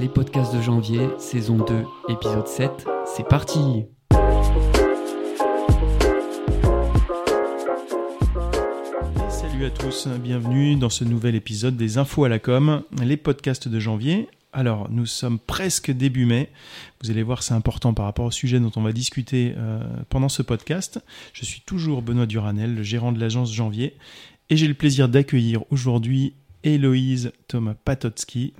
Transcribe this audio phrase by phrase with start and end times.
[0.00, 3.84] Les podcasts de janvier, saison 2, épisode 7, c'est parti
[9.28, 13.68] Salut à tous, bienvenue dans ce nouvel épisode des Infos à la com, les podcasts
[13.68, 14.30] de janvier.
[14.54, 16.48] Alors, nous sommes presque début mai.
[17.02, 20.30] Vous allez voir, c'est important par rapport au sujet dont on va discuter euh, pendant
[20.30, 21.04] ce podcast.
[21.34, 23.98] Je suis toujours Benoît Duranel, le gérant de l'agence Janvier,
[24.48, 26.32] et j'ai le plaisir d'accueillir aujourd'hui
[26.64, 28.52] Héloïse Thomas Patotsky,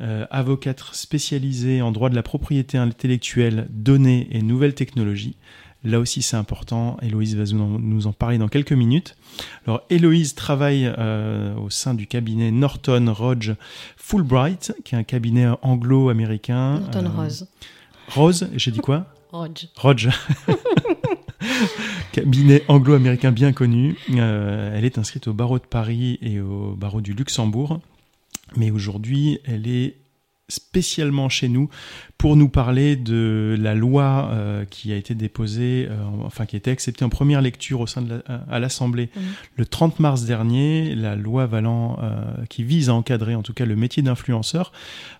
[0.00, 5.36] euh, avocate spécialisée en droit de la propriété intellectuelle, données et nouvelles technologies.
[5.84, 6.96] Là aussi, c'est important.
[7.02, 9.16] Héloïse va nous en parler dans quelques minutes.
[9.66, 13.56] Alors, Héloïse travaille euh, au sein du cabinet Norton Rogge
[13.96, 16.78] Fulbright, qui est un cabinet anglo-américain.
[16.78, 17.48] Norton Euh, Rose.
[18.08, 19.06] Rose, j'ai dit quoi?
[19.32, 19.68] Rodge.
[19.76, 20.08] Rogge.
[22.12, 23.96] Cabinet anglo-américain bien connu.
[24.14, 27.80] Euh, elle est inscrite au barreau de Paris et au barreau du Luxembourg.
[28.56, 29.96] Mais aujourd'hui, elle est
[30.48, 31.70] spécialement chez nous
[32.18, 36.58] pour nous parler de la loi euh, qui a été déposée, euh, enfin qui a
[36.58, 39.22] été acceptée en première lecture au sein de la- à l'Assemblée Mhm.
[39.56, 43.64] le 30 mars dernier, la loi valant euh, qui vise à encadrer en tout cas
[43.64, 44.72] le métier d'influenceur.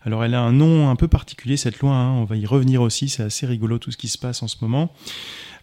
[0.05, 2.83] Alors elle a un nom un peu particulier cette loi, hein, on va y revenir
[2.83, 4.93] aussi, c'est assez rigolo tout ce qui se passe en ce moment.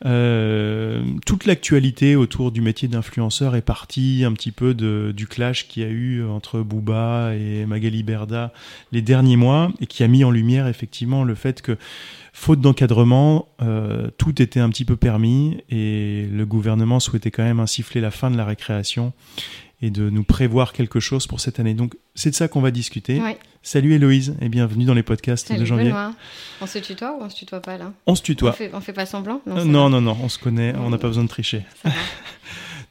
[0.05, 5.83] Euh, toute l'actualité autour du métier d'influenceur est partie un petit peu du clash qu'il
[5.83, 8.53] y a eu entre Booba et Magali Berda
[8.91, 11.77] les derniers mois et qui a mis en lumière effectivement le fait que
[12.31, 17.59] faute d'encadrement, euh, tout était un petit peu permis et le gouvernement souhaitait quand même
[17.59, 19.11] insuffler la fin de la récréation
[19.81, 21.73] et de nous prévoir quelque chose pour cette année.
[21.73, 23.21] Donc c'est de ça qu'on va discuter.
[23.21, 23.37] Ouais.
[23.63, 25.85] Salut Héloïse et bienvenue dans les podcasts Salut de janvier.
[25.85, 26.13] Benoît.
[26.61, 28.51] On se tutoie ou on se tutoie pas là On se on tutoie.
[28.53, 29.89] fait, on fait pas semblant Euh, non, va.
[29.89, 31.63] non, non, on se connaît, on n'a pas besoin de tricher.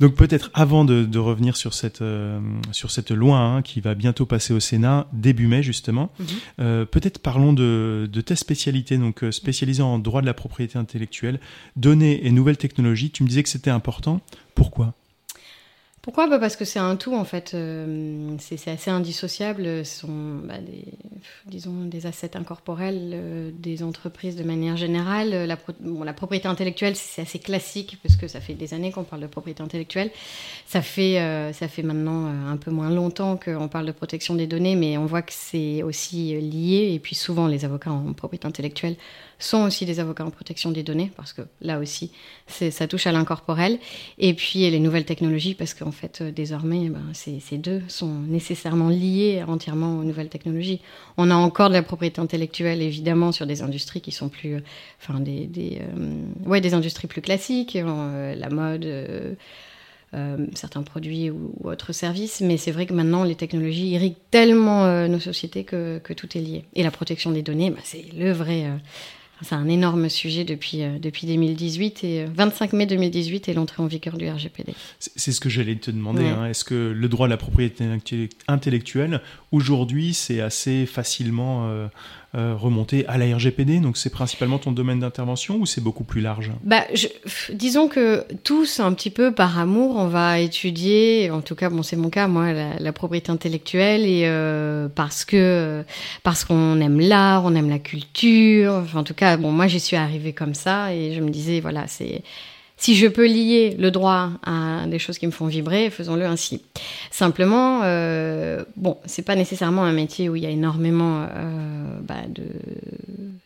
[0.01, 2.39] Donc peut-être avant de, de revenir sur cette, euh,
[2.71, 6.27] sur cette loi hein, qui va bientôt passer au Sénat, début mai justement, Mhm.
[6.61, 10.79] euh, peut-être parlons de, de ta spécialité, donc euh, spécialisée en droit de la propriété
[10.79, 11.41] intellectuelle,
[11.75, 13.11] données et nouvelles technologies.
[13.11, 14.21] Tu me disais que c'était important.
[14.55, 14.95] Pourquoi?
[16.09, 16.27] Pourquoi?
[16.27, 17.53] Bah Parce que c'est un tout en fait.
[17.53, 19.85] euh, c'est assez indissociable.
[19.85, 20.87] Ce sont bah, des,
[21.45, 25.35] disons, des assets incorporels euh, des entreprises de manière générale.
[25.35, 29.21] Euh, La, propriété intellectuelle, c'est assez classique parce que ça fait des années qu'on parle
[29.21, 30.11] de propriété intellectuelle.
[30.65, 34.35] Ça fait, euh, ça fait maintenant euh, un peu moins longtemps qu'on parle de protection
[34.35, 36.91] des données, mais on voit que c'est aussi euh, lié.
[36.95, 38.97] Et puis souvent, les avocats en propriété intellectuelle
[39.39, 42.11] sont aussi des avocats en protection des données parce que là aussi,
[42.49, 43.79] ça touche à l'incorporel.
[44.19, 48.89] Et puis les nouvelles technologies, parce qu'en fait, euh, désormais, ben, ces, deux sont nécessairement
[48.89, 50.81] liés entièrement aux nouvelles technologies.
[51.17, 54.55] On a encore de la propriété intellectuelle, évidemment, sur des industries qui sont plus.
[54.55, 54.61] euh,
[55.01, 59.37] Enfin, des, des, euh, ouais, des industries plus classiques, la mode.
[60.55, 65.21] certains produits ou, autres services, mais c'est vrai que maintenant les technologies irriguent tellement nos
[65.21, 66.65] sociétés que, tout est lié.
[66.75, 68.67] Et la protection des données, bah, c'est le vrai,
[69.43, 73.83] c'est un énorme sujet depuis, euh, depuis 2018 et euh, 25 mai 2018 et l'entrée
[73.83, 74.75] en vigueur du RGPD.
[74.99, 76.23] C'est ce que j'allais te demander.
[76.25, 76.29] Ouais.
[76.29, 76.47] hein.
[76.47, 79.21] Est-ce que le droit de la propriété intellec- intellectuelle,
[79.53, 81.69] aujourd'hui, c'est assez facilement
[82.35, 86.21] euh, remonté à la RGPD Donc c'est principalement ton domaine d'intervention ou c'est beaucoup plus
[86.21, 86.53] large?
[86.63, 86.85] Bah,
[87.55, 91.83] disons que tous, un petit peu par amour, on va étudier, en tout cas, bon,
[91.83, 95.83] c'est mon cas, moi, la, propriété intellectuelle, et euh, parce que
[96.23, 98.85] parce qu'on aime l'art, on aime la culture.
[98.95, 101.87] En tout cas, bon, moi, j'y suis arrivée comme ça, et je me disais, voilà,
[101.87, 102.23] c'est
[102.79, 106.63] si je peux lier le droit à des choses qui me font vibrer, faisons-le ainsi.
[107.11, 112.23] Simplement, euh, bon, c'est pas nécessairement un métier où il y a énormément euh, bah,
[112.29, 112.45] de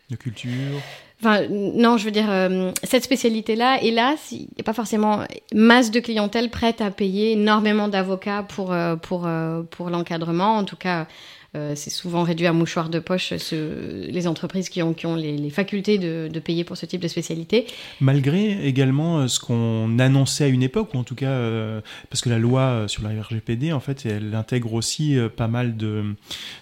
[0.09, 0.79] De culture
[1.23, 5.21] Enfin, non, je veux dire, euh, cette spécialité-là, hélas, il n'y a pas forcément
[5.53, 10.57] masse de clientèle prête à payer énormément d'avocats pour, euh, pour, euh, pour l'encadrement.
[10.57, 11.07] En tout cas,
[11.55, 15.15] euh, c'est souvent réduit à mouchoir de poche ce- les entreprises qui ont, qui ont
[15.15, 17.65] les, les facultés de, de payer pour ce type de spécialité.
[18.01, 22.21] Malgré également euh, ce qu'on annonçait à une époque, ou en tout cas, euh, parce
[22.21, 25.77] que la loi euh, sur la RGPD, en fait, elle intègre aussi euh, pas mal
[25.77, 26.03] de,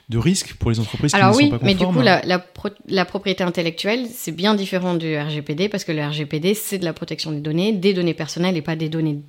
[0.10, 2.22] de risques pour les entreprises Alors qui ne oui, sont pas mais du coup, la,
[2.26, 6.78] la, pro- la propriété intellectuelle, c'est bien différent du RGPD parce que le RGPD, c'est
[6.80, 9.20] de la protection des données, des données personnelles et pas des données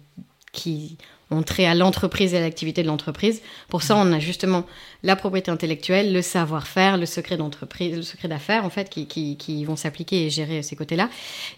[0.52, 0.98] qui
[1.30, 3.40] ont trait à l'entreprise et à l'activité de l'entreprise.
[3.70, 4.66] Pour ça, on a justement
[5.02, 9.36] la propriété intellectuelle, le savoir-faire, le secret d'entreprise, le secret d'affaires, en fait, qui, qui,
[9.38, 11.08] qui vont s'appliquer et gérer ces côtés-là.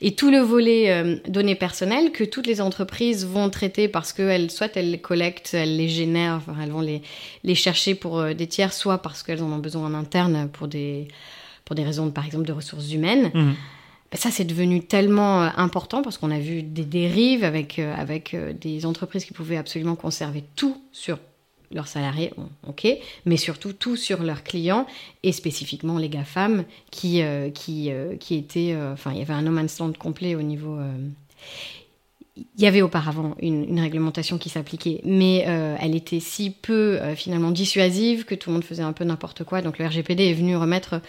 [0.00, 4.50] Et tout le volet euh, données personnelles que toutes les entreprises vont traiter parce qu'elles,
[4.50, 7.02] soit elles les collectent, elles les génèrent, elles vont les,
[7.42, 10.68] les chercher pour euh, des tiers, soit parce qu'elles en ont besoin en interne pour
[10.68, 11.08] des,
[11.64, 13.30] pour des raisons, par exemple, de ressources humaines.
[13.34, 13.54] Mhm.
[14.14, 17.92] Ben, ça, c'est devenu tellement euh, important parce qu'on a vu des dérives avec, euh,
[17.96, 21.18] avec euh, des entreprises qui pouvaient absolument conserver tout sur
[21.72, 22.32] leurs salariés,
[22.68, 22.86] ok,
[23.24, 24.86] mais surtout tout sur leurs clients
[25.24, 26.62] et spécifiquement les GAFAM
[26.92, 27.20] qui,
[27.52, 27.90] qui,
[28.20, 28.76] qui étaient.
[28.92, 30.78] Enfin, il y avait un no man's land complet au niveau.
[32.36, 36.50] Euh, il y avait auparavant une, une réglementation qui s'appliquait, mais euh, elle était si
[36.50, 39.62] peu euh, finalement dissuasive que tout le monde faisait un peu n'importe quoi.
[39.62, 41.00] Donc le RGPD est venu remettre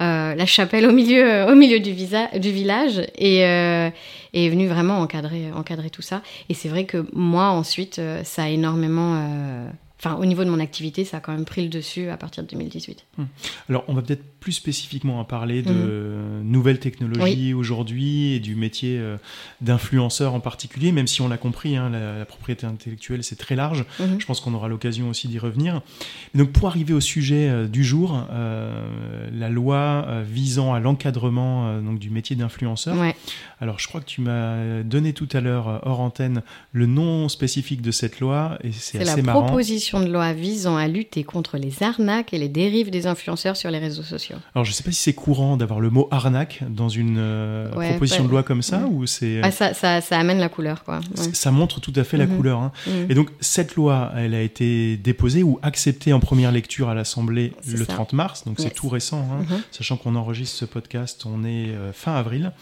[0.00, 3.90] euh, la chapelle au milieu, euh, au milieu du, visa- du village et, euh,
[4.32, 6.22] et est venu vraiment encadrer, encadrer tout ça.
[6.48, 9.68] Et c'est vrai que moi ensuite, euh, ça a énormément, euh,
[10.04, 12.42] enfin au niveau de mon activité, ça a quand même pris le dessus à partir
[12.42, 13.04] de 2018.
[13.68, 18.98] Alors, on va peut-être plus spécifiquement en parler de nouvelles technologies aujourd'hui et du métier
[18.98, 19.16] euh,
[19.60, 23.54] d'influenceur en particulier, même si on l'a compris, hein, la, la propriété intellectuelle, c'est très
[23.54, 23.84] large.
[24.00, 24.16] Mhm.
[24.18, 25.80] Je pense qu'on aura l'occasion aussi d'y revenir.
[26.34, 31.98] Donc, pour arriver au sujet euh, du jour, euh, la loi visant à l'encadrement donc
[32.00, 32.98] du métier d'influenceur.
[32.98, 33.14] Ouais.
[33.60, 37.82] Alors, je crois que tu m'as donné tout à l'heure, hors antenne, le nom spécifique
[37.82, 39.44] de cette loi, et c'est C'est la assez marrant.
[39.44, 43.70] proposition de loi visant à lutter contre les arnaques et les dérives des influenceurs sur
[43.70, 44.36] les réseaux sociaux.
[44.54, 47.70] Alors, je ne sais pas si c'est courant d'avoir le mot arnaque dans une euh,
[47.74, 48.26] Ouais, proposition ouais.
[48.28, 48.88] de loi comme ça, Ouais.
[48.90, 51.00] ou c'est Ah, ça, ça, ça amène la couleur, quoi.
[51.32, 52.36] Ça montre tout à fait la Mhm.
[52.36, 52.58] couleur.
[52.60, 52.72] hein.
[52.86, 53.06] Mhm.
[53.10, 57.52] Et donc, cette loi, elle a été déposée ou acceptée en première lecture à l'Assemblée
[57.68, 57.92] le ça.
[57.92, 59.26] 30 mars, donc c'est tout récent.
[59.32, 59.44] hein.
[59.48, 59.62] Mhm.
[59.70, 62.52] Sachant qu'on enregistre ce podcast, on est euh, fin avril.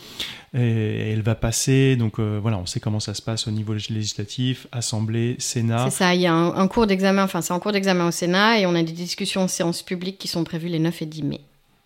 [0.53, 3.73] Et elle va passer, donc euh, voilà, on sait comment ça se passe au niveau
[3.73, 5.85] législatif, Assemblée, Sénat.
[5.91, 8.11] C'est ça, il y a un, un cours d'examen, enfin c'est en cours d'examen au
[8.11, 11.07] Sénat et on a des discussions en séance publique qui sont prévues les 9 et
[11.07, 11.41] 10 mai.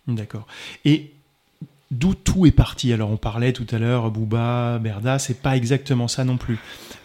[0.07, 0.45] D'accord.
[0.85, 1.11] Et
[1.91, 2.91] d'où tout est parti?
[2.93, 6.57] Alors, on parlait tout à l'heure, Booba, Berda, c'est pas exactement ça non plus.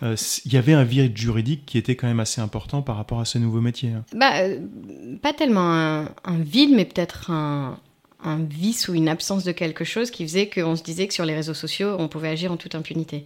[0.02, 3.20] Euh, Il y avait un vide juridique qui était quand même assez important par rapport
[3.20, 3.90] à ce nouveau métier.
[3.90, 4.04] hein.
[4.14, 4.58] Bah, euh,
[5.22, 7.78] pas tellement un, un vide, mais peut-être un,
[8.24, 11.24] un vice ou une absence de quelque chose qui faisait qu'on se disait que sur
[11.24, 13.24] les réseaux sociaux, on pouvait agir en toute impunité.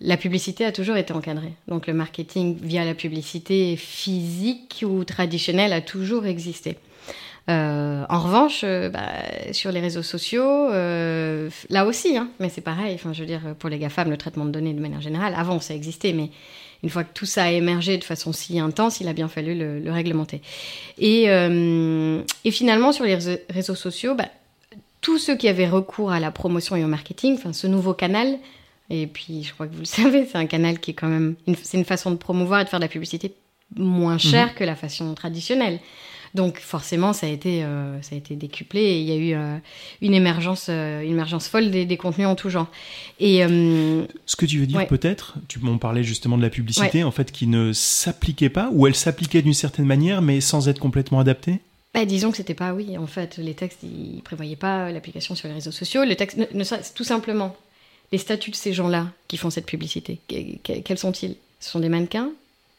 [0.00, 1.52] La publicité a toujours été encadrée.
[1.68, 6.76] Donc le marketing via la publicité physique ou traditionnelle a toujours existé.
[7.48, 9.08] Euh, en revanche, euh, bah,
[9.52, 12.98] sur les réseaux sociaux, euh, là aussi, hein, mais c'est pareil.
[13.12, 15.74] Je veux dire, pour les GAFAM, le traitement de données de manière générale, avant ça
[15.74, 16.30] existait, mais
[16.82, 19.54] une fois que tout ça a émergé de façon si intense, il a bien fallu
[19.54, 20.42] le, le réglementer.
[20.98, 21.24] Et,
[22.50, 23.18] finalement, sur les
[23.50, 24.28] réseaux- sociaux, bah,
[25.00, 28.38] tous ceux qui avaient recours à la promotion et au marketing, ce nouveau canal,
[28.90, 31.36] et puis je crois que vous le savez, c'est un canal qui est quand même,
[31.62, 33.32] c'est une façon de promouvoir et de faire de la publicité
[33.76, 35.78] moins chère que la façon traditionnelle.
[36.34, 39.34] Donc forcément, ça a été, euh, ça a été décuplé et il y a eu
[39.34, 39.56] euh,
[40.00, 42.68] une émergence, euh, une émergence folle des, des contenus en tout genre.
[43.18, 43.40] Et
[44.26, 44.86] Ce que tu veux dire Ouais.
[44.86, 48.86] peut-être, tu m'en parlais justement de la publicité, en fait, qui ne s'appliquait pas, ou
[48.86, 51.58] elle s'appliquait d'une certaine manière, mais sans être complètement adaptée?
[51.94, 55.48] Bah, disons que c'était pas, oui, en fait, les textes, ils prévoyaient pas l'application sur
[55.48, 56.04] les réseaux sociaux.
[56.04, 57.56] Le texte, ne, ne serait- tout simplement,
[58.12, 61.36] les statuts de ces gens-là qui font cette publicité, que- que- quels sont-ils?
[61.60, 62.30] Ce sont des mannequins?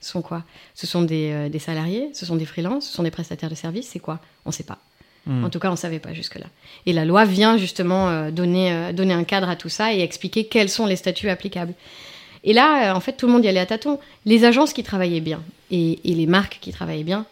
[0.01, 0.43] Ce sont quoi?
[0.73, 2.09] Ce sont des, euh, des salariés?
[2.13, 2.87] Ce sont des freelances?
[2.87, 3.87] Ce sont des prestataires de services?
[3.87, 4.19] C'est quoi?
[4.45, 4.79] On ne sait pas.
[5.27, 5.43] Hmm.
[5.45, 6.47] En tout cas, on ne savait pas jusque-là.
[6.87, 10.01] Et la loi vient justement euh, donner, euh, donner un cadre à tout ça et
[10.01, 11.73] expliquer quels sont les statuts applicables.
[12.43, 13.99] Et là, en fait, tout le monde y allait à tâtons.
[14.25, 17.27] Les agences qui travaillaient bien et, et les marques qui travaillaient bien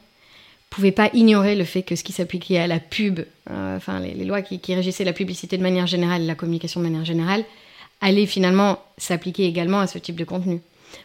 [0.69, 4.23] pouvaient pas ignorer le fait que ce qui s'appliquait à la pub, enfin les, les
[4.25, 7.43] lois qui, qui régissaient la publicité de manière générale et la communication de manière générale,
[8.01, 10.61] allaient finalement s'appliquer également à ce type de contenu.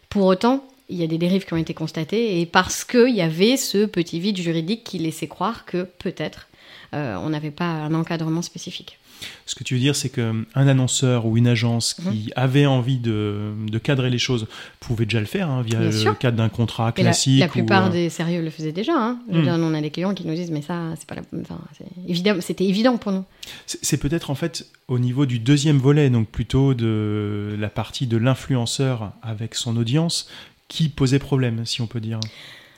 [0.08, 3.22] Pour autant, il y a des dérives qui ont été constatées et parce qu'il y
[3.22, 6.48] avait ce petit vide juridique qui laissait croire que peut-être
[6.94, 8.98] euh, on n'avait pas un encadrement spécifique.
[9.46, 12.12] Ce que tu veux dire, c'est qu'un annonceur ou une agence Mhm.
[12.12, 14.46] qui avait envie de, de cadrer les choses
[14.80, 16.18] pouvait déjà le faire hein, via Bien le sûr.
[16.18, 17.40] cadre d'un contrat classique.
[17.40, 18.92] la plupart ou, euh, des sérieux le faisaient déjà.
[18.96, 19.18] Hein.
[19.28, 19.44] Je veux Mm.
[19.44, 21.58] dire, nous, on a des clients qui nous disent mais ça c'est pas la, enfin,
[21.78, 23.24] c'est évident, c'était évident pour nous.
[23.66, 28.06] C'est c'est peut-être en fait au niveau du deuxième volet, donc plutôt de la partie
[28.06, 30.28] de l'influenceur avec son audience,
[30.68, 32.18] qui posait problème, si on peut dire.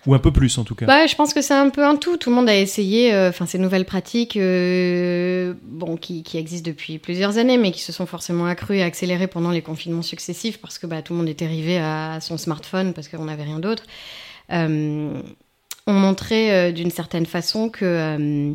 [0.06, 0.86] Ou un peu plus en tout cas.
[0.86, 2.16] Bah, je pense que c'est un peu un tout.
[2.16, 6.70] Tout le monde a essayé, euh, enfin, ces nouvelles pratiques, euh, bon, qui, qui existent
[6.70, 10.58] depuis plusieurs années, mais qui se sont forcément accrues et accélérées pendant les confinements successifs,
[10.60, 13.58] parce que bah, tout le monde était arrivé à son smartphone parce qu'on n'avait rien
[13.58, 13.82] d'autre.
[14.52, 15.20] Euh,
[15.88, 18.54] on montrait euh, d'une certaine façon que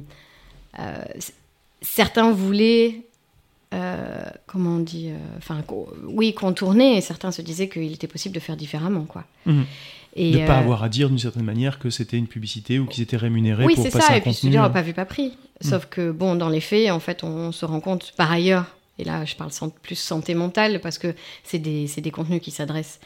[1.81, 3.01] certains voulaient.
[3.73, 8.07] euh, comment on dit euh, Enfin, co- oui, contourner, et certains se disaient qu'il était
[8.07, 9.23] possible de faire différemment, quoi.
[9.45, 9.65] Mhm.
[10.15, 12.79] Et, de ne pas euh, avoir à dire d'une certaine manière que c'était une publicité
[12.79, 14.13] ou qu'ils étaient rémunérés oui, pour c'est passer ça.
[14.13, 14.51] un Et puis se contenu.
[14.51, 14.69] dire, hein.
[14.69, 15.37] pas vu, pas pris.
[15.61, 18.65] Sauf que, bon, dans les faits, en fait, on se rend compte par ailleurs,
[18.99, 19.51] et là, je parle
[19.81, 21.13] plus santé mentale, parce que
[21.43, 22.99] c'est des, c'est des contenus qui s'adressent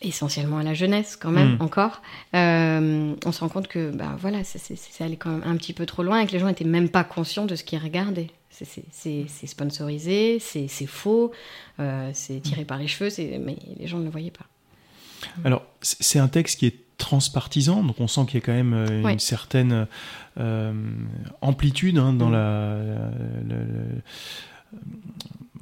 [0.00, 1.62] essentiellement à la jeunesse, quand même, Mm.
[1.62, 2.02] encore.
[2.34, 5.56] Euh, on se rend compte que, bah voilà, c'est, c'est, c'est allé quand même un
[5.56, 7.78] petit peu trop loin et que les gens n'étaient même pas conscients de ce qu'ils
[7.78, 8.30] regardaient.
[8.50, 11.32] C'est, c'est, c'est, c'est sponsorisé, c'est, c'est faux,
[11.80, 13.40] euh, c'est tiré par les cheveux, c'est...
[13.44, 14.44] mais les gens ne le voyaient pas.
[15.44, 18.74] Alors, c'est un texte qui est transpartisan, donc on sent qu'il y a quand même
[18.74, 19.18] euh, une Ouais.
[19.18, 19.86] certaine
[20.38, 20.72] euh,
[21.40, 22.32] amplitude hein, dans Mm.
[22.32, 23.10] la,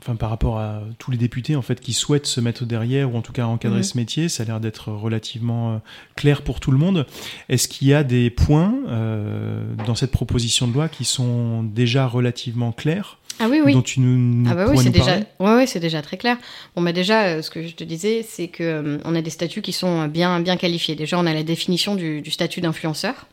[0.02, 3.16] enfin par rapport à tous les députés en fait qui souhaitent se mettre derrière ou
[3.18, 3.84] en tout cas encadrer Mhm.
[3.84, 5.78] ce métier, ça a l'air d'être relativement euh,
[6.16, 7.06] clair pour tout le monde.
[7.48, 12.06] Est-ce qu'il y a des points euh, dans cette proposition de loi qui sont déjà
[12.06, 13.72] relativement clairs Ah oui, oui.
[13.74, 15.24] dont tu nous, nous Ah bah oui, c'est déjà, parler?
[15.38, 16.36] Ouais, ouais, c'est déjà très clair.
[16.76, 19.62] Bon bah déjà, euh, ce que je te disais, c'est que on a des statuts
[19.62, 20.94] qui sont bien bien qualifiés.
[20.94, 23.26] Déjà, on a la définition du, du statut d'influenceur.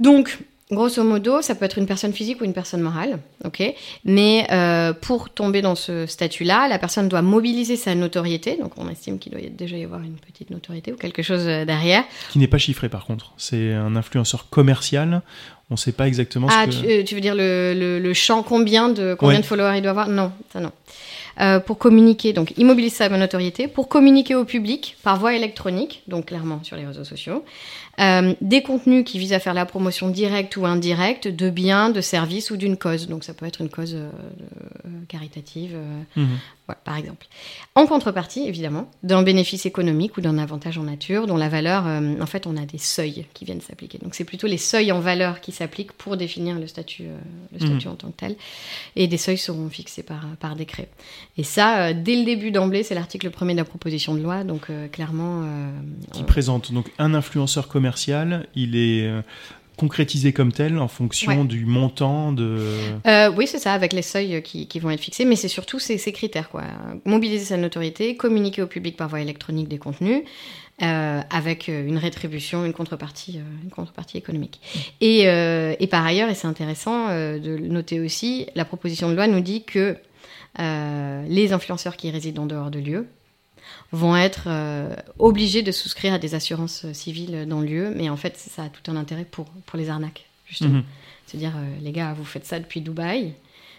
[0.00, 0.38] Donc,
[0.70, 3.62] grosso modo, ça peut être une personne physique ou une personne morale, ok?
[4.04, 8.56] Mais euh, pour tomber dans ce statut-là, la personne doit mobiliser sa notoriété.
[8.56, 11.46] Donc, on estime qu'il doit y- déjà y avoir une petite notoriété ou quelque chose
[11.46, 12.04] euh, derrière.
[12.30, 13.32] Qui n'est pas chiffré par contre.
[13.36, 15.20] C'est un influenceur commercial.
[15.70, 16.82] On ne sait pas exactement Ah, ce que.
[16.82, 19.42] tu, euh, tu veux dire le, le, le champ combien de combien Ouais.
[19.42, 20.08] de followers il doit avoir?
[20.08, 20.72] Non, ça non.
[21.40, 26.26] Euh, pour communiquer, donc immobiliser sa notoriété, pour communiquer au public par voie électronique, donc
[26.26, 27.42] clairement sur les réseaux sociaux,
[28.00, 32.00] euh, des contenus qui visent à faire la promotion directe ou indirecte de biens, de
[32.00, 33.06] services ou d'une cause.
[33.08, 34.08] Donc ça peut être une cause euh,
[34.86, 36.38] euh, caritative, euh, Mhm.
[36.66, 37.26] voilà, par exemple.
[37.74, 42.26] En contrepartie, évidemment, d'un bénéfice économique ou d'un avantage en nature dont la valeur, en
[42.26, 43.98] fait, on a des seuils qui viennent s'appliquer.
[43.98, 47.04] Donc c'est plutôt les seuils en valeur qui s'appliquent pour définir le statut,
[47.52, 48.36] le statut en tant que tel.
[48.96, 50.88] Et des seuils seront fixés par, par décret.
[51.36, 54.44] Et ça, dès le début d'emblée, c'est l'article 1er de la proposition de loi.
[54.44, 55.44] Donc clairement...
[56.12, 57.81] qui on- présente donc un influenceur commercial.
[58.54, 59.22] Il est euh,
[59.76, 61.44] concrétisé comme tel en fonction Ouais.
[61.44, 62.58] du montant de.
[63.06, 65.78] Euh, oui, c'est ça, avec les seuils qui, qui vont être fixés, mais c'est surtout
[65.78, 66.50] ces, ces critères.
[66.50, 66.62] Quoi.
[67.04, 70.22] Mobiliser sa notoriété, communiquer au public par voie électronique des contenus,
[70.82, 74.60] euh, avec une rétribution, une contrepartie, une contrepartie économique.
[75.00, 79.26] Et, euh, et par ailleurs, et c'est intéressant de noter aussi, la proposition de loi
[79.26, 79.96] nous dit que
[80.58, 83.06] les influenceurs qui résident en dehors de lieu
[83.92, 88.08] vont être euh, obligés de souscrire à des assurances euh, civiles dans le lieu, mais
[88.08, 90.78] en fait, ça a tout un intérêt pour, pour les arnaques, justement.
[90.78, 90.84] Mhm.
[91.26, 93.34] C'est-à-dire, euh, les gars, vous faites ça depuis Dubaï,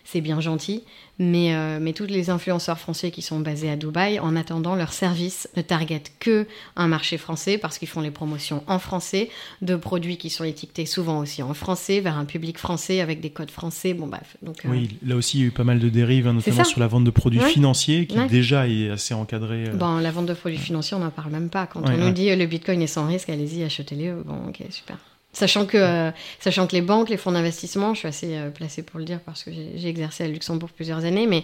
[0.05, 0.83] c'est bien gentil,
[1.19, 4.91] mais, euh, mais tous les influenceurs français qui sont basés à Dubaï, en attendant, leur
[4.93, 6.45] service ne target que
[6.75, 9.29] un marché français parce qu'ils font les promotions en français
[9.61, 13.29] de produits qui sont étiquetés souvent aussi en français vers un public français avec des
[13.29, 13.93] codes français.
[13.93, 14.35] Bon, bref.
[14.41, 16.63] Donc, euh, Oui, là aussi, il y a eu pas mal de dérives, hein, notamment
[16.63, 17.49] sur la vente de produits Ouais.
[17.49, 18.27] financiers, qui Ouais.
[18.27, 19.65] déjà est assez encadré.
[19.69, 19.73] euh.
[19.73, 21.65] Bon, la vente de produits financiers, on n'en parle même pas.
[21.67, 24.11] Quand Ouais, on nous dit le bitcoin est sans risque, allez-y, achetez-les.
[24.25, 24.97] Bon, ok, super.
[25.33, 28.83] Sachant que, euh, sachant que les banques, les fonds d'investissement, je suis assez euh, placée
[28.83, 31.43] pour le dire parce que j'ai exercé à Luxembourg plusieurs années, mais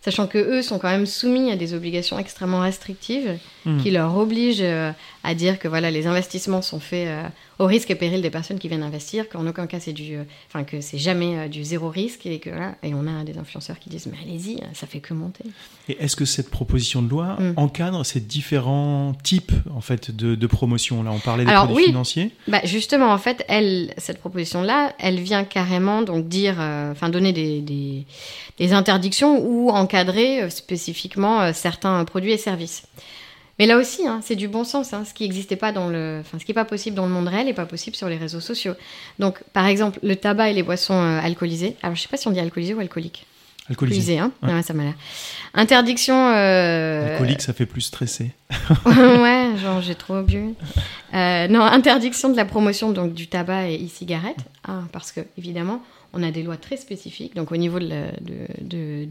[0.00, 3.82] sachant que eux sont quand même soumis à des obligations extrêmement restrictives Mhm.
[3.82, 4.90] qui leur obligent euh,
[5.22, 7.08] à dire que voilà, les investissements sont faits
[7.58, 10.24] au risque et péril des personnes qui viennent investir, qu'en aucun cas c'est du, euh,
[10.48, 13.38] enfin que c'est jamais euh, du zéro risque et que voilà, et on a des
[13.38, 15.44] influenceurs qui disent mais allez-y, ça fait que monter.
[15.88, 17.52] Et est-ce que cette proposition de loi Mm.
[17.56, 21.84] encadre ces différents types en fait de, de promotion Là, on parlait des Alors, produits
[21.84, 21.88] oui.
[21.90, 22.30] financiers.
[22.48, 27.32] Bah justement, en fait, elle, cette proposition-là, elle vient carrément donc dire, euh, enfin donner
[27.32, 28.04] des, des,
[28.58, 32.84] des interdictions ou encadrer euh, spécifiquement euh, certains produits et services.
[33.58, 34.92] Mais là aussi, hein, c'est du bon sens.
[34.92, 37.12] hein, ce qui n'existait pas dans le, enfin ce qui est pas possible dans le
[37.12, 38.74] monde réel n'est pas possible sur les réseaux sociaux.
[39.18, 41.76] Donc, par exemple, le tabac et les boissons euh, alcoolisées.
[41.82, 43.26] Alors, je sais pas si on dit alcoolisé ou alcoolique.
[43.68, 44.18] Alcoolisés.
[44.18, 44.32] Alcoolisé, hein.
[44.48, 44.54] Ouais.
[44.54, 44.94] Ouais, ça m'a l'air.
[45.54, 46.14] Interdiction.
[46.34, 48.30] euh, Alcoolique, ça fait plus stressé.
[48.86, 50.54] ouais, genre j'ai trop bu.
[51.14, 55.80] Euh, non, interdiction de la promotion donc du tabac et e-cigarettes, Ah, parce que évidemment
[56.18, 57.34] on a des lois très spécifiques.
[57.36, 59.06] Donc au niveau de, la- de,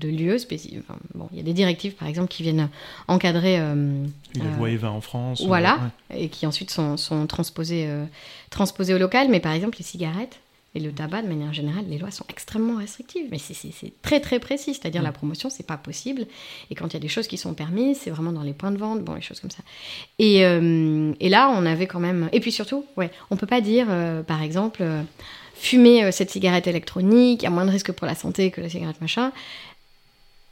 [0.80, 2.70] enfin, bon, il y a des directives par exemple qui viennent
[3.08, 4.04] encadrer euh,
[4.36, 5.44] la Euh, loi Eva en France.
[5.46, 5.80] voilà.
[6.12, 6.24] ouais.
[6.24, 8.06] et qui ensuite sont, sont transposées, euh,
[8.50, 9.28] transposées au local.
[9.30, 10.40] Mais par exemple, les cigarettes
[10.78, 13.28] et le tabac, de manière générale, les lois sont extrêmement restrictives.
[13.32, 14.74] Mais c'est- c'est c'est très très précis.
[14.74, 15.06] C'est-à-dire Mm.
[15.06, 16.26] la promotion, c'est pas possible.
[16.70, 18.72] Et quand il y a des choses qui sont permises, c'est vraiment dans les points
[18.72, 19.64] de vente, bon, les choses comme ça.
[20.20, 22.28] Et, euh, et là, on avait quand même.
[22.34, 25.02] Et puis surtout, ouais, on peut pas dire, euh, par exemple, euh,
[25.56, 28.62] fumer euh, cette cigarette électronique, il y a moins de risque pour la santé que
[28.62, 29.32] la cigarette machin.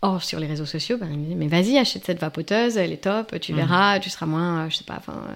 [0.01, 2.91] Or, sur les réseaux sociaux, ben, ils me disaient, mais vas-y, achète cette vapoteuse, elle
[2.91, 3.57] est top, tu Mhm.
[3.60, 5.33] verras, tu seras moins, euh, je sais pas, enfin, euh,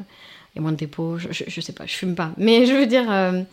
[0.53, 2.31] il y a moins de dépôts, je, je, je sais pas, je fume pas.
[2.37, 3.09] Mais je veux dire.
[3.09, 3.43] euh,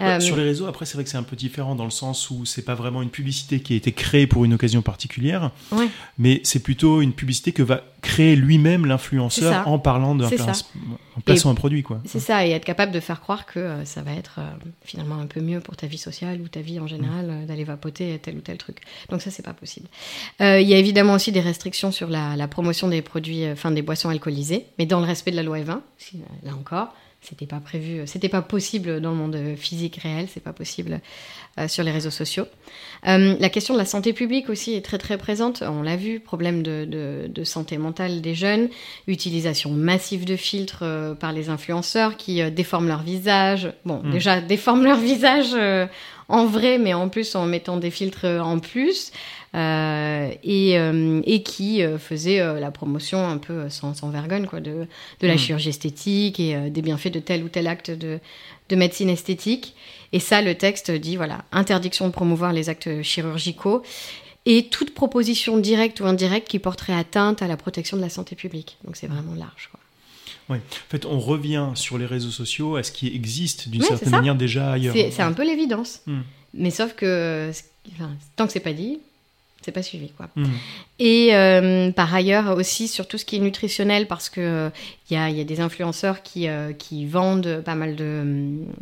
[0.00, 2.30] euh, Sur les réseaux, après, c'est vrai que c'est un peu différent dans le sens
[2.30, 5.88] où c'est pas vraiment une publicité qui a été créée pour une occasion particulière, Ouais.
[6.18, 10.28] mais c'est plutôt une publicité que va créer lui-même l'influenceur en parlant d'un
[11.16, 12.00] en plaçant un produit, quoi.
[12.06, 14.48] C'est ça, et être capable de faire croire que euh, ça va être euh,
[14.84, 17.64] finalement un peu mieux pour ta vie sociale ou ta vie en général euh, d'aller
[17.64, 18.78] vapoter tel ou tel truc.
[19.10, 19.88] Donc ça, c'est pas possible.
[20.40, 23.70] Euh, Il y a évidemment aussi des restrictions sur la, la promotion des produits, enfin
[23.70, 26.94] des boissons alcoolisées, mais dans le respect de la loi E20, si, euh, là encore,
[27.20, 31.00] c'était pas prévu, c'était pas possible dans le monde physique réel, c'est pas possible
[31.58, 32.46] euh, sur les réseaux sociaux.
[33.08, 35.64] Euh, la question de la santé publique aussi est très très présente.
[35.66, 36.86] On l'a vu, problème de,
[37.28, 38.68] de, santé mentale des jeunes,
[39.08, 43.72] utilisation massive de filtres euh, par les influenceurs qui déforment leur visage.
[43.84, 44.12] Bon, hmm.
[44.12, 45.56] déjà déforment leur visage
[46.30, 49.12] en vrai, mais en plus en mettant des filtres en plus.
[49.56, 54.60] Euh, et, euh, et, qui euh, faisait la promotion un peu sans, sans vergogne quoi,
[54.60, 54.86] de,
[55.18, 55.38] de la mm.
[55.38, 58.20] chirurgie esthétique et des bienfaits de tel ou tel acte de,
[58.68, 59.74] de médecine esthétique.
[60.12, 63.82] Et ça, le texte dit voilà, interdiction de promouvoir les actes chirurgicaux
[64.46, 68.36] et toute proposition directe ou indirecte qui porterait atteinte à la protection de la santé
[68.36, 68.78] publique.
[68.84, 69.68] Donc c'est vraiment large.
[69.72, 69.79] Quoi.
[70.50, 70.58] Oui.
[70.58, 74.34] En fait, on revient sur les réseaux sociaux à ce qui existe d'une certaine manière
[74.34, 74.94] déjà ailleurs.
[74.94, 76.00] C'est un peu l'évidence.
[76.06, 76.20] Mm.
[76.54, 77.50] Mais sauf que
[78.36, 78.98] tant que c'est pas dit,
[79.62, 80.28] c'est pas suivi quoi.
[80.36, 80.46] Hmm.
[80.98, 84.70] Et euh, par ailleurs aussi sur tout ce qui est nutritionnel parce que
[85.08, 88.24] il y, a, y, a, des influenceurs qui, euh, qui vendent pas mal de,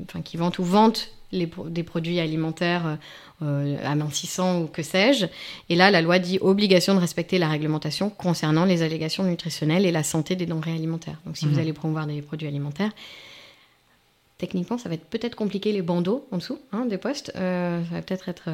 [0.05, 0.99] enfin qui vendent ou vendent
[1.33, 2.99] les, des produits alimentaires
[3.43, 5.27] euh, amincissants ou que sais-je.
[5.69, 9.93] Et là, la loi dit obligation de respecter la réglementation concernant les allégations nutritionnelles et
[9.93, 11.19] la santé des denrées alimentaires.
[11.27, 11.61] Donc si vous hmm.
[11.61, 12.93] allez promouvoir des produits alimentaires,
[14.39, 17.33] techniquement, ça va être peut-être compliqué les bandeaux en dessous hein, des postes.
[17.35, 18.49] ça va peut-être être,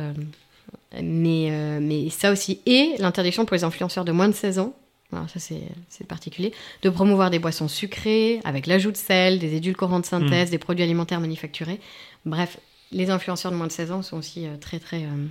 [1.03, 2.61] mais, euh, mais ça aussi.
[2.67, 4.75] Et l'interdiction pour les influenceurs de moins de 16 ans,
[5.13, 6.53] alors ça c'est particulier,
[6.83, 10.53] de promouvoir des boissons sucrées avec l'ajout de sel, des édulcorants de synthèse, hmm.
[10.53, 11.81] des produits alimentaires manufacturés.
[12.27, 12.59] Bref,
[12.93, 15.27] les influenceurs de moins de 16 ans sont aussi euh, très très euh,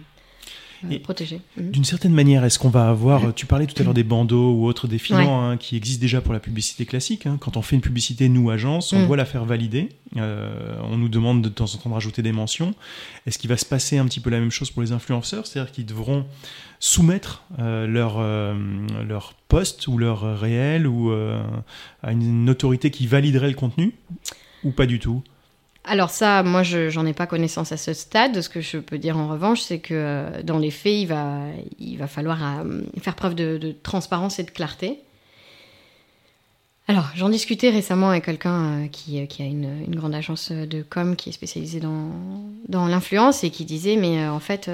[0.91, 1.41] euh, protégé.
[1.57, 1.71] Mhm.
[1.71, 4.65] D'une certaine manière, est-ce qu'on va avoir, tu parlais tout à l'heure des bandeaux ou
[4.65, 7.25] autres défilants hein, qui existent déjà pour la publicité classique.
[7.25, 7.37] Hein.
[7.39, 9.89] Quand on fait une publicité, nous, agence, on doit la faire valider.
[10.17, 12.75] Euh, on nous demande de temps en temps de rajouter des mentions.
[13.25, 15.47] Est-ce qu'il va se passer un petit peu la même chose pour les influenceurs?
[15.47, 16.25] C'est-à-dire qu'ils devront
[16.79, 18.21] soumettre euh, leur,
[19.03, 23.93] leur poste ou leur réel ou à une autorité qui validerait le contenu
[24.63, 25.23] ou pas du tout?
[25.85, 28.39] Alors ça, moi, je j'en ai pas connaissance à ce stade.
[28.39, 32.07] Ce que je peux dire en revanche, c'est que euh, dans les faits, il va,
[32.07, 34.99] falloir euh, faire preuve de, transparence et de clarté.
[36.87, 41.29] Alors, j'en discutais récemment avec quelqu'un euh, qui, a une, grande agence de com qui
[41.29, 44.69] est spécialisée dans l'influence et qui disait, mais en fait,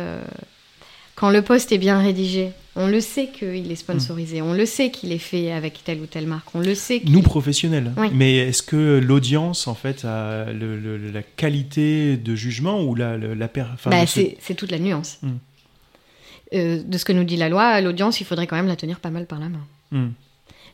[1.20, 4.90] quand le poste est bien rédigé, on le sait qu'il est sponsorisé, on le sait
[4.90, 7.01] qu'il est fait avec telle ou telle marque, on le sait.
[7.05, 7.92] Nous professionnels.
[8.14, 13.50] Mais est-ce que l'audience en fait a la qualité de jugement ou la la,
[13.86, 15.20] bah, c'est toute la nuance.
[15.22, 15.38] Hmm.
[16.53, 19.00] Euh, de ce que nous dit la loi, l'audience, il faudrait quand même la tenir
[19.00, 19.68] pas mal par la main.
[19.92, 20.10] Hmm.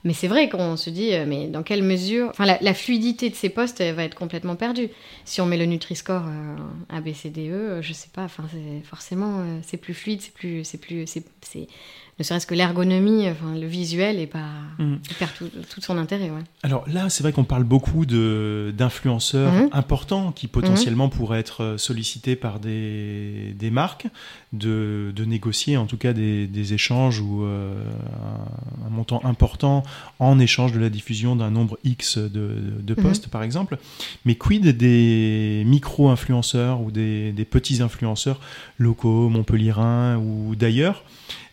[0.05, 2.29] Mais c'est vrai qu'on se dit, euh, mais dans quelle mesure.
[2.29, 4.89] Enfin, la, fluidité de ces postes va être complètement perdue.
[5.25, 6.55] Si on met le Nutri-Score euh,
[6.95, 8.45] A, B, E, je sais pas, enfin,
[8.83, 10.63] forcément, euh, c'est plus fluide, c'est plus.
[10.63, 11.67] C'est plus c'est
[12.17, 14.47] ne serait-ce que l'ergonomie, enfin, le visuel, et pas,
[14.79, 14.95] mmh.
[15.19, 16.29] perd tout, son intérêt.
[16.29, 16.43] Ouais.
[16.63, 19.69] Alors là, c'est vrai qu'on parle beaucoup d'influenceurs mmh.
[19.73, 21.11] importants qui potentiellement mmh.
[21.11, 24.07] pourraient être sollicités par des, des marques,
[24.53, 27.73] de, de, négocier en tout cas des, des échanges ou euh,
[28.85, 29.83] un, montant important
[30.19, 33.77] en échange de la diffusion d'un nombre X de, de postes, par exemple.
[34.23, 38.39] Mais quid des micro-influenceurs ou des, des petits influenceurs
[38.77, 41.03] locaux, montpelliérains ou d'ailleurs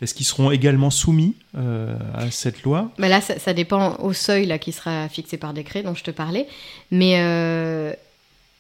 [0.03, 2.91] est-ce qu'ils seront également soumis euh, à cette loi?
[2.99, 6.11] Bah Là, ça, dépend au seuil là, qui sera fixé par décret dont je te
[6.11, 6.49] parlais.
[6.91, 7.93] Mais, euh,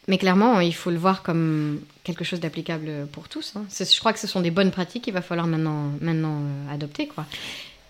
[0.06, 3.54] mais clairement, il faut le voir comme quelque chose d'applicable pour tous.
[3.56, 3.64] Hein.
[3.70, 7.08] Je crois que ce sont des bonnes pratiques qu'il va falloir maintenant, maintenant euh, adopter.
[7.08, 7.26] Quoi.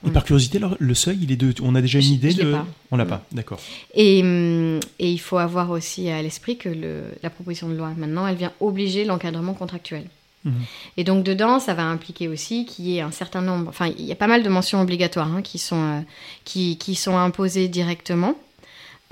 [0.06, 1.54] Et par curiosité, le seuil, il est de...
[1.62, 2.52] on a déjà une idée de...
[2.52, 2.66] Pas.
[2.90, 3.60] On l'a pas, d'accord.
[3.94, 7.92] Et, hum, et, il faut avoir aussi à l'esprit que le, la proposition de loi,
[7.96, 10.06] maintenant, elle vient obliger l'encadrement contractuel.
[10.44, 10.55] Mhm.
[10.96, 14.05] Et donc dedans, ça va impliquer aussi qu'il y ait un certain nombre, enfin il
[14.05, 16.00] y a pas mal de mentions obligatoires hein, qui, sont, euh,
[16.44, 18.35] qui, sont imposées directement.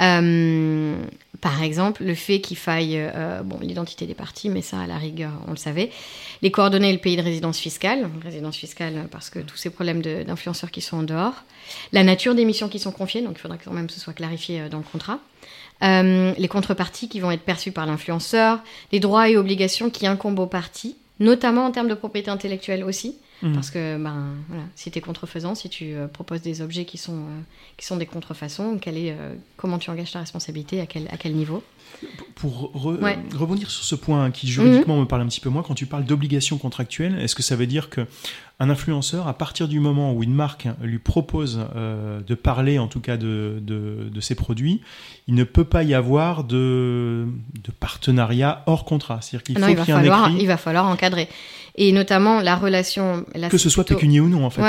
[0.01, 0.97] Euh,
[1.41, 4.97] par exemple, le fait qu'il faille, euh, bon, l'identité des parties, mais ça, à la
[4.97, 5.91] rigueur, on le savait.
[6.43, 10.03] Les coordonnées et le pays de résidence fiscale, résidence fiscale parce que tous ces problèmes
[10.03, 11.45] d'influenceurs qui sont en dehors.
[11.93, 14.15] La nature des missions qui sont confiées, donc il faudra quand même que ce soit
[14.15, 15.19] clarifié dans le contrat.
[15.83, 18.61] les contreparties qui vont être perçues par l'influenceur,
[18.93, 23.17] les droits et obligations qui incombent aux parties, notamment en termes de propriété intellectuelle aussi.
[23.43, 23.55] Mhm.
[23.55, 26.99] Parce que ben, voilà, si tu es contrefaisant, si tu euh, proposes des objets qui
[26.99, 27.41] sont, euh,
[27.79, 31.17] qui sont des contrefaçons, quel est, euh, comment tu engages ta responsabilité, à quel, à
[31.17, 31.63] quel niveau?
[32.35, 35.03] Pour rebondir sur ce point qui juridiquement mhm.
[35.03, 37.67] me parle un petit peu moins, quand tu parles d'obligation contractuelle, est-ce que ça veut
[37.67, 38.07] dire que
[38.61, 43.01] un influenceur, à partir du moment où une marque lui propose de parler en tout
[43.01, 44.83] cas de, de, de, ses produits,
[45.27, 47.27] il ne peut pas y avoir de,
[47.65, 49.21] de partenariat hors contrat.
[49.23, 50.43] C'est-à-dire qu'il ah faut qu'il y ait un écrit.
[50.43, 51.29] Il va falloir encadrer
[51.77, 53.25] et notamment la relation.
[53.51, 54.63] que ce soit pécunier ou non, en fait.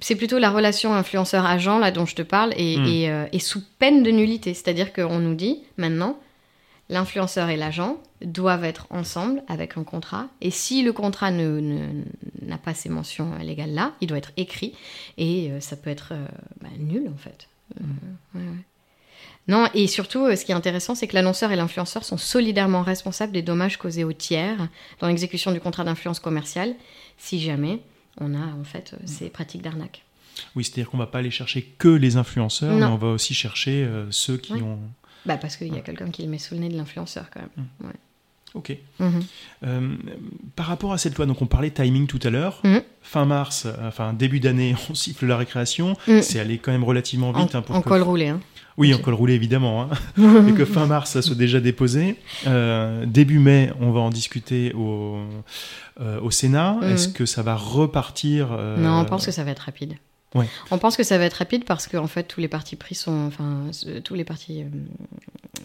[0.00, 3.10] C'est plutôt la relation influenceur-agent là dont je te parle et, hmm.
[3.10, 4.54] euh, et, sous peine de nullité.
[4.54, 6.18] C'est-à-dire qu'on nous dit maintenant,
[6.92, 10.28] l'influenceur et l'agent doivent être ensemble avec un contrat.
[10.40, 12.02] Et si le contrat ne, ne-
[12.46, 14.74] n'a pas ces mentions légales-là, il doit être écrit.
[15.18, 16.24] Et euh, ça peut être euh,
[16.60, 17.48] bah, nul, en fait.
[17.80, 17.84] Euh,
[18.38, 18.64] ouais, ouais.
[19.48, 23.32] Non, et surtout, ce qui est intéressant, c'est que l'annonceur et l'influenceur sont solidairement responsables
[23.32, 24.68] des dommages causés aux tiers
[25.00, 26.76] dans l'exécution du contrat d'influence commerciale,
[27.18, 27.80] si jamais
[28.20, 30.04] on a en fait ces pratiques d'arnaque.
[30.54, 32.86] Oui, c'est-à-dire qu'on va pas aller chercher que les influenceurs, Non.
[32.86, 34.62] mais on va aussi chercher euh, ceux qui Oui.
[34.62, 34.78] ont.
[35.26, 37.40] Bah parce qu'il y a quelqu'un qui le met sous le nez de l'influenceur quand
[37.40, 37.92] même.
[38.54, 38.76] Ok.
[39.00, 39.22] Mhm.
[39.64, 39.88] Euh,
[40.56, 42.60] par rapport à cette loi, donc on parlait timing tout à l'heure.
[42.64, 42.82] Mhm.
[43.00, 45.96] Fin mars, euh, enfin début d'année, on siffle la récréation.
[46.06, 46.20] Mhm.
[46.22, 47.54] C'est allé quand même relativement En, vite.
[47.54, 48.28] hein, pour en que- col roulé.
[48.28, 48.40] Hein.
[48.78, 49.82] Oui, en col roulé évidemment.
[49.82, 49.88] hein.
[50.48, 52.16] et que fin mars, ça soit déjà déposé.
[52.46, 55.18] Euh, début mai, on va en discuter au,
[56.00, 56.78] euh, au Sénat.
[56.82, 59.94] Est-ce que ça va repartir Non, on pense que ça va être rapide.
[60.34, 60.46] Ouais.
[60.70, 62.94] On pense que ça va être rapide parce que en fait tous les partis pris
[62.94, 63.66] sont, enfin
[64.04, 64.66] tous les partis euh,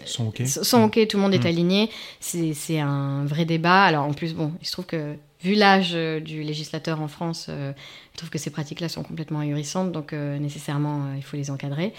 [0.05, 1.47] sont ok s- sont ok, tout le monde est Mm.
[1.47, 1.89] aligné.
[2.19, 3.83] C'est un vrai débat.
[3.83, 7.45] Alors en plus, bon, il se trouve que vu l'âge euh, du législateur en France,
[7.49, 7.71] euh,
[8.13, 11.49] je trouve que ces pratiques-là sont complètement ahurissantes, donc euh, nécessairement euh, il faut les
[11.51, 11.93] encadrer.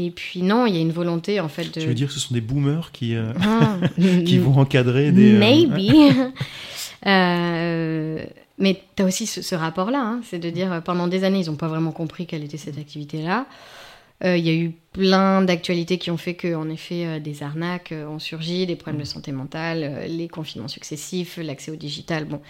[0.00, 1.80] Et puis non, il y a une volonté en fait de.
[1.80, 5.34] Tu veux dire que ce sont des boomers qui, euh, Ah, qui vont encadrer des.
[5.34, 6.32] euh, Maybe.
[7.06, 8.24] Euh,
[8.58, 11.40] mais tu as aussi ce, ce rapport-là, hein, c'est de dire euh, pendant des années,
[11.40, 13.46] ils n'ont pas vraiment compris quelle était cette activité-là.
[14.24, 17.42] Euh, Il y a eu plein d'actualités qui ont fait que, en effet, euh, des
[17.44, 22.24] arnaques euh, ont surgi, des problèmes de santé mentale, les confinements successifs, l'accès au digital.
[22.24, 22.40] Bon.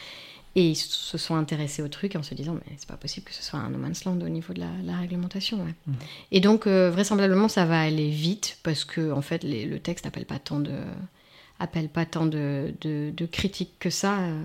[0.56, 3.34] Et ils se sont intéressés au truc en se disant, mais c'est pas possible que
[3.34, 5.58] ce soit un no man's land au niveau de la, la réglementation.
[5.58, 5.74] ouais.
[5.86, 5.94] Mhm.
[6.32, 10.24] Et donc, vraisemblablement, ça va aller vite parce que, en fait, les- le texte n'appelle
[10.24, 10.72] pas tant de
[11.60, 14.18] appelle pas tant de, de, de critiques que ça.
[14.20, 14.42] euh.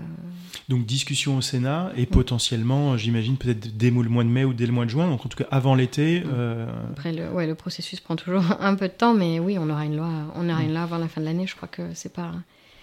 [0.68, 4.66] Donc discussion au Sénat et potentiellement, j'imagine, peut-être dès le mois de mai ou dès
[4.66, 5.06] le mois de juin.
[5.08, 6.22] Donc en tout cas avant l'été.
[6.26, 9.70] Euh, Après, le, ouais, le processus prend toujours un peu de temps, mais oui, on
[9.70, 11.46] aura une loi, on aura une loi avant la fin de l'année.
[11.46, 12.32] Je crois que c'est pas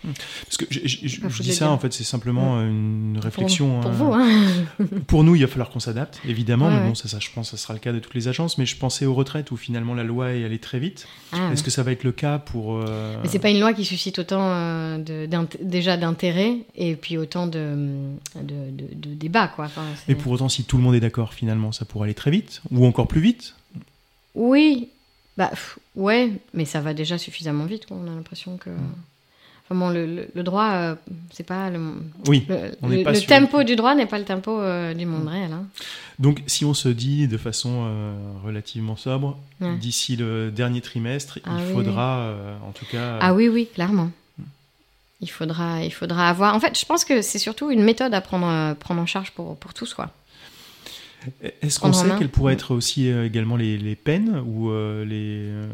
[0.04, 3.82] Parce que je, dis ça, en fait, c'est simplement euh, une réflexion.
[3.82, 3.94] pour hein.
[3.94, 4.14] vous.
[4.14, 4.88] Hein.
[5.08, 6.68] Pour nous, il va falloir qu'on s'adapte, évidemment.
[6.68, 8.28] Ouais, mais bon, ça, ça, je pense, que ça sera le cas de toutes les
[8.28, 8.58] agences.
[8.58, 11.08] Mais je pensais aux retraites où finalement la loi est allée très vite.
[11.32, 12.78] Ah, Est-ce que ça va être le cas pour.
[12.78, 15.28] euh, Mais c'est pas une loi qui suscite autant euh, de,
[15.62, 17.76] déjà d'intérêt et puis autant de,
[18.36, 19.66] de, de, de débats, quoi.
[19.66, 22.32] Enfin, Mais pour autant, si tout le monde est d'accord, finalement, ça pourrait aller très
[22.32, 23.56] vite ou encore plus vite.
[24.36, 24.90] Oui,
[25.38, 25.52] bah
[25.96, 27.86] ouais, mais ça va déjà suffisamment vite.
[27.86, 27.98] quoi.
[28.02, 28.70] On a l'impression que.
[29.74, 30.96] Bon, le, le- le droit, euh,
[31.32, 31.80] c'est pas le,
[32.28, 32.46] Oui.
[32.50, 34.94] le, on n'est le- pas le sur- tempo du droit n'est pas le tempo euh,
[34.94, 35.52] du monde réel.
[35.54, 35.64] Hein.
[36.20, 38.14] Donc, si on se dit de façon euh,
[38.46, 39.76] relativement sobre, Ouais.
[39.78, 42.34] d'ici le dernier trimestre, Ah il oui, faudra,
[42.68, 43.18] en tout cas.
[43.22, 44.12] Ah oui, oui, clairement.
[45.22, 46.56] Il faudra, il faudra avoir.
[46.56, 49.56] En fait, je pense que c'est surtout une méthode à prendre, prendre en charge pour,
[49.58, 50.10] pour tous, quoi.
[51.62, 55.46] Est-ce qu'on sait quelles pourraient être aussi euh, également les, les peines ou euh, les,
[55.50, 55.68] euh,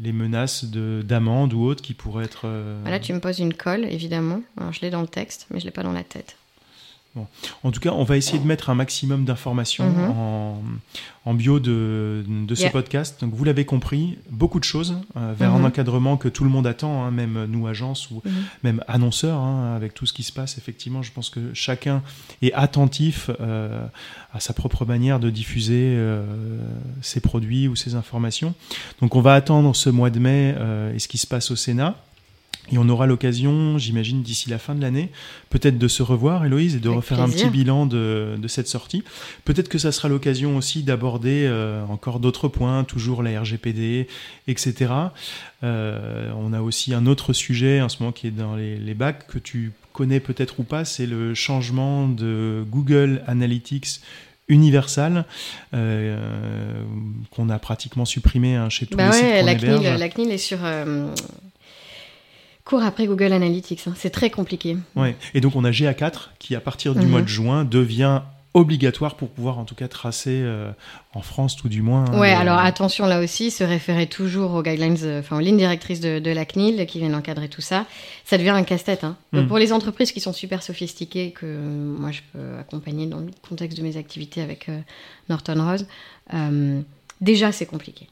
[0.00, 2.42] les menaces de- d'amende ou autres qui pourraient être.
[2.46, 4.42] euh, Là, tu me poses une colle, évidemment.
[4.56, 6.36] Alors, je l'ai dans le texte, mais je l'ai pas dans la tête.
[7.62, 10.10] En tout cas, on va essayer de mettre un maximum d'informations Mhm.
[10.10, 10.62] en,
[11.26, 12.70] en bio de, de ce Yeah.
[12.70, 13.20] podcast.
[13.20, 15.64] Donc, vous l'avez compris, beaucoup de choses euh, vers un Mhm.
[15.66, 18.32] encadrement que tout le monde attend, hein, même nous, agences ou Mhm.
[18.64, 20.56] même annonceurs, hein, avec tout ce qui se passe.
[20.56, 22.02] Effectivement, je pense que chacun
[22.40, 23.84] est attentif euh,
[24.32, 26.24] à sa propre manière de diffuser euh,
[27.02, 28.54] ses produits ou ses informations.
[29.02, 30.54] Donc, on va attendre ce mois de mai
[30.94, 31.94] et ce qui se passe au Sénat.
[32.70, 35.10] Et on aura l'occasion, j'imagine, d'ici la fin de l'année,
[35.50, 38.68] peut-être de se revoir, Héloïse, et de Avec refaire un petit bilan de, de cette
[38.68, 39.02] sortie.
[39.44, 44.06] Peut-être que ça sera l'occasion aussi d'aborder euh, encore d'autres points, toujours la RGPD,
[44.46, 44.92] etc.
[45.64, 48.94] Euh, on a aussi un autre sujet en ce moment qui est dans les, les
[48.94, 54.00] bacs, que tu connais peut-être ou pas, c'est le changement de Google Analytics
[54.48, 55.26] Universal,
[55.74, 56.82] euh,
[57.30, 59.54] qu'on a pratiquement supprimé hein, chez tous Bah les sites ouais, qu'on la.
[59.54, 60.58] CNIL, la CNIL est sur.
[62.64, 63.82] Euh, court après Google Analytics.
[63.86, 63.94] hein.
[63.96, 64.76] C'est très compliqué.
[64.96, 65.16] Ouais.
[65.34, 67.10] Et donc on a GA4 qui à partir du Mhm.
[67.10, 68.22] mois de juin devient
[68.54, 70.70] obligatoire pour pouvoir en tout cas tracer euh,
[71.14, 72.04] en France tout du moins.
[72.20, 75.56] Ouais, les- alors attention là aussi, se référer toujours aux guidelines, euh, enfin aux lignes
[75.56, 77.86] directrices de, de la CNIL qui viennent encadrer tout ça,
[78.26, 79.04] ça devient un casse-tête.
[79.04, 79.16] Hein.
[79.32, 79.46] Mm.
[79.46, 83.30] Pour les entreprises qui sont super sophistiquées, que euh, moi je peux accompagner dans le
[83.48, 84.78] contexte de mes activités avec euh,
[85.30, 85.86] Norton Rose,
[86.34, 86.82] euh,
[87.22, 88.06] déjà c'est compliqué.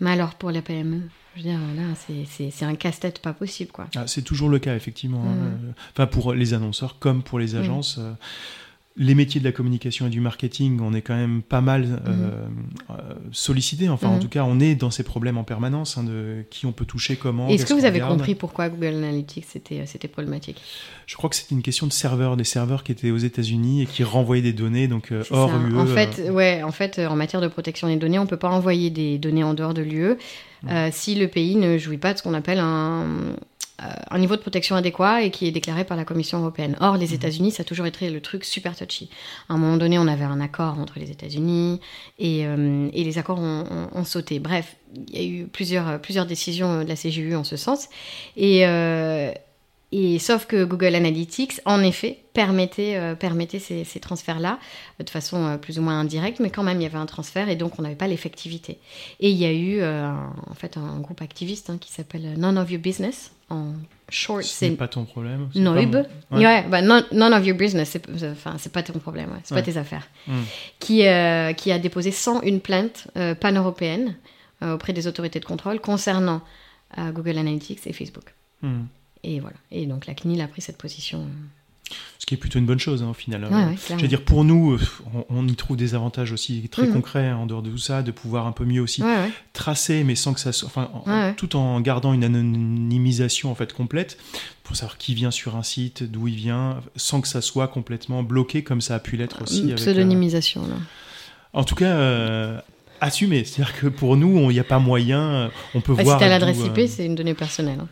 [0.00, 1.02] Mais alors pour les PME,
[1.36, 3.86] je veux dire, là c'est- un casse-tête pas possible quoi.
[3.96, 5.22] Ah, c'est toujours le cas effectivement.
[5.24, 5.36] hein.
[5.36, 7.96] Euh, Enfin pour les annonceurs comme pour les agences.
[7.98, 8.12] euh,
[9.00, 12.46] les métiers de la communication et du marketing, on est quand même pas mal euh,
[12.90, 12.94] euh,
[13.32, 13.88] sollicité.
[13.88, 14.20] Enfin, en Mhm.
[14.20, 17.16] tout cas, on est dans ces problèmes en permanence hein, de qui on peut toucher,
[17.16, 17.48] comment.
[17.48, 20.60] Est-ce que vous avez compris pourquoi Google Analytics c'était c'était problématique?
[21.06, 23.86] Je crois que c'était une question de serveurs, des serveurs qui étaient aux États-Unis et
[23.86, 25.56] qui renvoyaient des données, donc euh, hors ça.
[25.56, 25.76] UE.
[25.76, 28.36] En euh, fait, ouais, en fait, euh, en matière de protection des données, on peut
[28.36, 30.16] pas envoyer des données en dehors de l'UE.
[30.68, 33.34] Euh, si le pays ne jouit pas de ce qu'on appelle un,
[33.80, 36.76] euh, un niveau de protection adéquat et qui est déclaré par la Commission européenne.
[36.80, 39.08] Or, les États-Unis, ça a toujours été le truc super touchy.
[39.48, 41.80] À un moment donné, on avait un accord entre les États-Unis
[42.18, 44.40] et, euh, et, les accords ont, ont, ont, sauté.
[44.40, 47.88] Bref, il y a eu plusieurs, plusieurs décisions de la CGU en ce sens.
[48.36, 49.30] Et, euh,
[49.90, 54.58] et sauf que Google Analytics, en effet, permettait, euh, permettait ces, ces transferts-là
[55.00, 57.06] euh, de façon euh, plus ou moins indirecte, mais quand même il y avait un
[57.06, 58.78] transfert et donc on n'avait pas l'effectivité.
[59.20, 60.10] Et il y a eu euh,
[60.46, 63.72] en fait un groupe activiste hein, qui s'appelle None of Your Business en
[64.10, 64.42] short.
[64.42, 65.48] C'est pas ton problème.
[65.54, 66.06] Noib.
[66.30, 69.40] Ouais, ouais bah, none, none, of Your Business, c'est enfin c'est pas ton problème, ouais,
[69.42, 69.62] c'est ouais.
[69.62, 70.06] pas tes affaires.
[70.26, 70.32] Mm.
[70.80, 70.96] Qui
[71.56, 73.08] qui a déposé 101 plaintes
[73.40, 74.16] pan-européennes
[74.60, 76.42] auprès des autorités de contrôle concernant
[76.98, 78.34] Google Analytics et Facebook.
[78.60, 78.82] Mm.
[79.24, 79.56] Et voilà.
[79.70, 81.26] Et donc la CNIL a pris cette position.
[82.18, 83.44] Ce qui est plutôt une bonne chose hein, au final.
[83.44, 84.78] Ouais, ouais, je veux dire, pour nous,
[85.14, 86.92] on, on, y trouve des avantages aussi très mmh.
[86.92, 90.04] concrets hein, en dehors de tout ça, de pouvoir un peu mieux aussi ouais, tracer,
[90.04, 94.18] mais sans que ça soit, enfin, en, tout en gardant une anonymisation en fait complète
[94.64, 98.22] pour savoir qui vient sur un site, d'où il vient, sans que ça soit complètement
[98.22, 99.62] bloqué comme ça a pu l'être aussi.
[99.62, 100.80] Une pseudonymisation avec, là.
[101.54, 101.86] En tout cas.
[101.86, 102.60] Euh,
[103.00, 106.18] assumé, c'est-à-dire que pour nous, il n'y a pas moyen, on peut bah, voir.
[106.18, 106.86] Si tu as l'adresse IP, euh...
[106.88, 107.78] c'est une donnée personnelle.
[107.80, 107.88] Hein.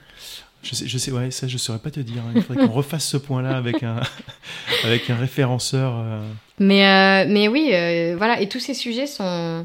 [0.62, 2.22] Je sais, je sais, ouais, ça je saurais pas te dire.
[2.34, 4.00] Il faudrait qu'on refasse ce point-là avec un,
[4.84, 5.92] avec un référenceur.
[5.96, 6.20] Euh...
[6.58, 8.40] Mais, euh, mais oui, euh, voilà.
[8.40, 9.64] Et tous ces sujets sont,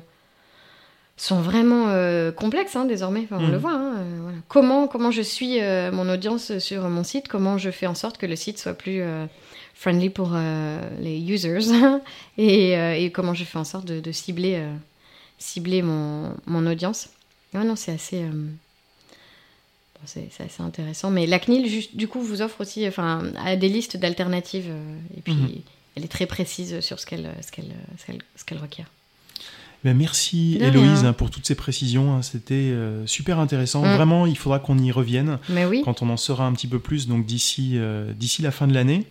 [1.18, 1.88] sont vraiment
[2.34, 3.22] complexes hein, désormais.
[3.24, 3.52] Enfin, on Mm.
[3.52, 3.74] le voit.
[3.74, 4.38] hein, voilà.
[4.48, 5.60] Comment, comment je suis
[5.92, 9.02] mon audience sur mon site Comment je fais en sorte que le site soit plus
[9.74, 10.36] friendly pour
[11.00, 11.60] les users
[12.38, 12.74] et,
[13.04, 14.64] et, comment je fais en sorte de, de cibler,
[15.40, 17.10] cibler mon, mon audience
[17.54, 18.24] Non, non, c'est assez
[20.06, 21.12] c'est assez intéressant.
[21.12, 23.24] Mais la CNIL, juste, du coup, vous offre aussi enfin,
[23.58, 24.68] des listes d'alternatives.
[24.70, 25.42] Euh, et puis, Mhm.
[25.46, 25.62] mmh.
[25.96, 27.52] elle est très précise sur qu'elle ce
[28.46, 28.88] qu'elle requiert.
[29.84, 32.14] Ben merci De Héloïse hein, pour toutes ces précisions.
[32.14, 32.22] hein.
[32.22, 33.82] C'était euh, super intéressant.
[33.82, 33.96] Mm.
[33.96, 35.82] Vraiment, il faudra qu'on y revienne Mais oui.
[35.84, 37.08] quand on en saura un petit peu plus.
[37.08, 39.06] Donc d'ici euh, d'ici la fin de l'année.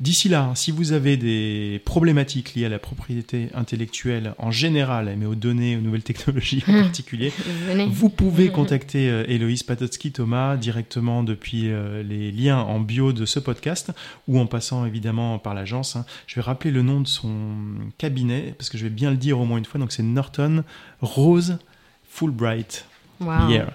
[0.00, 5.26] D'ici là, si vous avez des problématiques liées à la propriété intellectuelle en général, mais
[5.26, 7.32] aux données, aux nouvelles technologies en particulier,
[7.88, 13.26] vous pouvez contacter euh, Héloïse Patotsky Thomas directement depuis euh, les liens en bio de
[13.26, 13.92] ce podcast
[14.28, 15.94] ou en passant évidemment par l'agence.
[15.96, 16.04] hein.
[16.26, 17.30] Je vais rappeler le nom de son
[17.96, 19.78] cabinet parce que je vais bien le dire au moins une fois.
[19.78, 20.64] Donc c'est Norton
[21.00, 21.58] Rose
[22.08, 22.84] Fulbright.
[23.20, 23.48] Wow.
[23.48, 23.72] Yeah.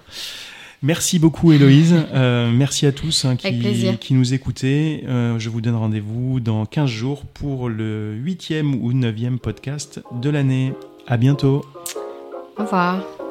[0.82, 5.04] Merci beaucoup Héloïse, euh, merci à tous hein, qui, nous écoutez.
[5.06, 10.28] Euh, je vous donne rendez-vous dans 15 jours pour le huitième ou neuvième podcast de
[10.28, 10.72] l'année.
[11.06, 11.64] À bientôt.
[12.58, 13.21] Au revoir.